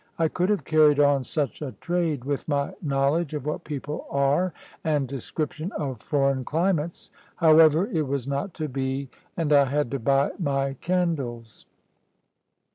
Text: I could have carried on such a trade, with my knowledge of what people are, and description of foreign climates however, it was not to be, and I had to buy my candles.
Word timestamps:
I 0.17 0.29
could 0.29 0.49
have 0.49 0.65
carried 0.65 0.99
on 0.99 1.21
such 1.23 1.61
a 1.61 1.73
trade, 1.73 2.23
with 2.25 2.47
my 2.47 2.73
knowledge 2.81 3.35
of 3.35 3.45
what 3.45 3.63
people 3.63 4.07
are, 4.09 4.51
and 4.83 5.07
description 5.07 5.71
of 5.73 6.01
foreign 6.01 6.43
climates 6.43 7.11
however, 7.35 7.85
it 7.85 8.07
was 8.07 8.27
not 8.27 8.55
to 8.55 8.67
be, 8.67 9.09
and 9.37 9.53
I 9.53 9.65
had 9.65 9.91
to 9.91 9.99
buy 9.99 10.31
my 10.39 10.73
candles. 10.81 11.67